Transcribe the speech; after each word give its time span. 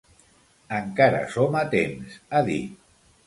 Encara 0.77 1.19
som 1.35 1.57
a 1.61 1.63
temps, 1.75 2.17
ha 2.37 2.43
dit. 2.51 2.83